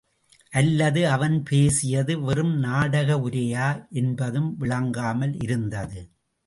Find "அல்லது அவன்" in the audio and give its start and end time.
0.51-1.43